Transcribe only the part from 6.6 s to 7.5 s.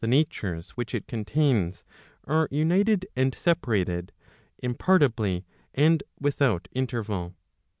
interval.